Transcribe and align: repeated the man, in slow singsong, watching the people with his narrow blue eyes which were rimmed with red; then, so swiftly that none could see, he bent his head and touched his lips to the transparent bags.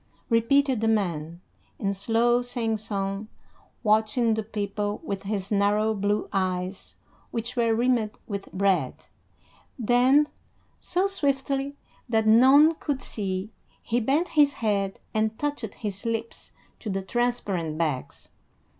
repeated 0.29 0.81
the 0.81 0.87
man, 0.87 1.41
in 1.77 1.93
slow 1.93 2.41
singsong, 2.41 3.27
watching 3.83 4.33
the 4.33 4.41
people 4.41 4.99
with 5.03 5.21
his 5.21 5.51
narrow 5.51 5.93
blue 5.93 6.27
eyes 6.33 6.95
which 7.29 7.55
were 7.55 7.75
rimmed 7.75 8.09
with 8.25 8.49
red; 8.51 9.05
then, 9.77 10.25
so 10.79 11.05
swiftly 11.05 11.77
that 12.09 12.25
none 12.25 12.73
could 12.73 13.03
see, 13.03 13.51
he 13.83 13.99
bent 13.99 14.29
his 14.29 14.53
head 14.53 14.99
and 15.13 15.37
touched 15.37 15.75
his 15.75 16.03
lips 16.03 16.51
to 16.79 16.89
the 16.89 17.03
transparent 17.03 17.77
bags. 17.77 18.29